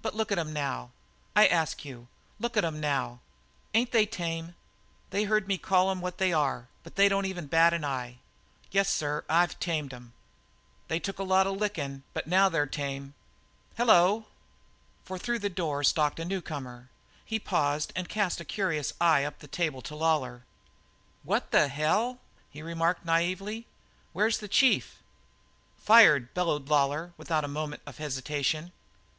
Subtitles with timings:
[0.00, 0.92] But look at 'em now.
[1.36, 2.08] I ask you:
[2.40, 3.20] Look at 'em now!
[3.74, 4.54] Ain't they tame?
[5.10, 8.20] They hear me call 'em what they are, but they don't even bat an eye.
[8.70, 10.14] Yes, sir, I've tamed 'em.
[10.88, 13.12] They took a lot of lickin', but now they're tamed.
[13.76, 14.24] Hello!"
[15.04, 16.88] For through the door stalked a newcomer.
[17.22, 20.44] He paused and cast a curious eye up the table to Lawlor.
[21.22, 22.18] "What the hell!"
[22.50, 23.66] he remarked naively.
[24.14, 25.02] "Where's the chief?"
[25.76, 28.72] "Fired!" bellowed Lawlor without a moment of hesitation.